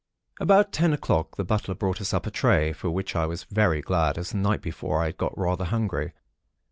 "About 0.39 0.71
ten 0.71 0.93
o'clock, 0.93 1.35
the 1.37 1.43
butler 1.43 1.75
brought 1.75 2.01
us 2.01 2.11
up 2.11 2.25
a 2.25 2.31
tray; 2.31 2.73
for 2.73 2.89
which 2.89 3.15
I 3.15 3.27
was 3.27 3.43
very 3.43 3.81
glad; 3.83 4.17
as 4.17 4.31
the 4.31 4.37
night 4.37 4.63
before 4.63 5.03
I 5.03 5.13
had 5.13 5.17
got 5.19 5.37
rather 5.37 5.65
hungry. 5.65 6.13